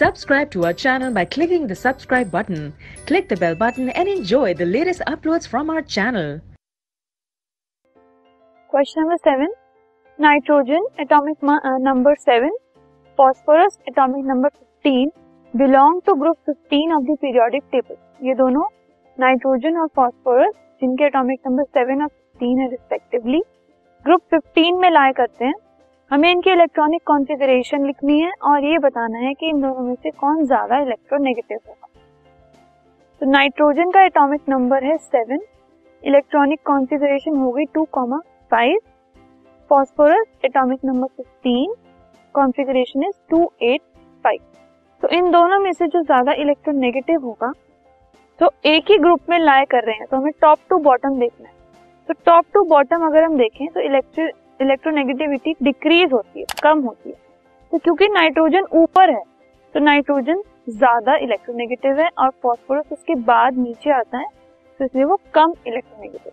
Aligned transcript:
Subscribe 0.00 0.50
to 0.50 0.64
our 0.64 0.72
channel 0.72 1.12
by 1.12 1.24
clicking 1.24 1.66
the 1.66 1.74
subscribe 1.74 2.30
button. 2.30 2.72
Click 3.06 3.28
the 3.28 3.36
bell 3.36 3.54
button 3.54 3.90
and 3.90 4.08
enjoy 4.08 4.54
the 4.54 4.66
latest 4.66 5.02
uploads 5.06 5.46
from 5.46 5.70
our 5.70 5.82
channel. 5.82 6.40
Question 8.70 9.02
number 9.02 9.16
seven. 9.22 9.48
Nitrogen 10.18 10.84
atomic 10.98 11.42
ma- 11.42 11.60
uh, 11.64 11.78
number 11.78 12.14
seven, 12.18 12.50
phosphorus 13.18 13.78
atomic 13.88 14.24
number 14.24 14.50
15 14.82 15.10
belong 15.54 16.00
to 16.06 16.14
group 16.14 16.38
15 16.46 16.92
of 16.92 17.06
the 17.06 17.16
periodic 17.20 17.70
table. 17.70 17.96
ये 18.24 18.34
दोनों 18.34 18.62
nitrogen 19.20 19.76
और 19.80 19.88
phosphorus 19.96 20.54
जिनके 20.80 21.04
atomic 21.04 21.40
number 21.46 21.64
7 21.76 22.02
और 22.02 22.08
15 22.42 22.60
है 22.60 22.68
respectively 22.70 23.40
group 24.04 24.22
15 24.34 24.80
में 24.82 24.90
लाए 24.90 25.12
करते 25.16 25.44
हैं 25.44 25.54
हमें 26.11 26.29
इनकी 26.29 26.51
इलेक्ट्रॉनिक 26.51 27.01
कॉन्फ़िगरेशन 27.07 27.85
लिखनी 27.85 28.19
है 28.19 28.31
और 28.43 28.65
ये 28.65 28.77
बताना 28.79 29.17
है 29.17 29.33
कि 29.33 29.49
इन 29.49 29.61
दोनों 29.61 29.83
में 29.83 29.93
से 29.95 30.09
कौन 30.11 30.43
ज़्यादा 30.45 30.77
इलेक्ट्रोनेगेटिव 30.77 31.59
होगा। 31.67 31.87
तो 33.21 33.29
नाइट्रोजन 33.31 33.91
का 33.91 34.01
एटॉमिक 34.05 34.49
नंबर 34.49 34.83
है 34.83 34.97
7 34.99 35.39
इलेक्ट्रॉनिक 36.03 36.59
कॉन्फ़िगरेशन 36.65 37.37
हो 37.37 37.51
गई 37.51 37.65
2,5 37.77 38.77
phosphorus 39.71 40.27
atomic 40.45 40.79
number 40.85 41.23
15 41.45 41.75
configuration 42.35 43.03
is 43.03 43.15
285 43.33 44.37
तो 45.03 45.09
इन 45.09 45.31
दोनों 45.31 45.59
में 45.59 45.71
से 45.73 45.87
जो 45.87 46.01
ज़्यादा 46.03 46.33
इलेक्ट्रोनेगेटिव 46.41 47.25
होगा 47.25 47.51
तो 48.41 48.51
एक 48.67 48.91
ही 48.91 48.97
ग्रुप 48.99 49.29
में 49.29 49.39
लाए 49.39 49.65
कर 49.71 49.83
रहे 49.83 49.95
हैं 49.95 50.07
तो 50.07 50.17
हमें 50.17 50.31
टॉप 50.41 50.59
टू 50.69 50.77
बॉटम 50.81 51.19
देखना 51.19 51.47
है। 51.47 51.55
तो 52.09 52.13
टॉप 52.25 52.45
टू 52.53 52.63
बॉटम 52.67 53.07
अगर 53.07 53.23
हम 53.23 53.37
देखें 53.37 53.67
तो 53.67 53.79
इलेक्ट्रो 53.81 54.27
इलेक्ट्रोनेगेटिविटी 54.61 55.53
डिक्रीज 55.63 56.11
होती 56.13 56.39
है, 56.39 56.45
कम 56.63 56.79
होती 56.79 57.09
है। 57.09 57.15
तो 57.71 57.77
क्योंकि 57.77 58.07
नाइट्रोजन 58.09 58.65
ऊपर 58.73 59.09
है 59.09 59.21
तो 59.75 59.79
नाइट्रोजन 59.79 60.41
ज़्यादा 60.69 61.15
इलेक्ट्रोनेगेटिव 61.17 61.99
है 61.99 62.09
और 62.19 62.29
फॉस्फोरस 62.43 62.91
उसके 62.91 63.15
बाद 63.23 63.57
नीचे 63.57 63.91
आता 63.91 64.17
है 64.17 64.25
तो 64.79 64.85
इसलिए 64.85 65.03
वो 65.03 65.19
कम 65.33 65.53
इलेक्ट्रोनेगेटिव 65.67 66.31